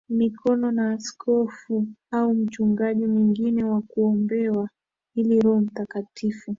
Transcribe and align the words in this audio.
mikono 0.09 0.71
na 0.71 0.91
askofu 0.91 1.87
au 2.11 2.33
mchungaji 2.33 3.05
mwingine 3.07 3.63
na 3.63 3.81
kuombewa 3.81 4.69
ili 5.15 5.41
Roho 5.41 5.59
Mtakatifu 5.59 6.49